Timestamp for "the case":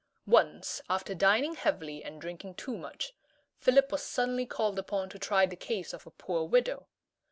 5.45-5.93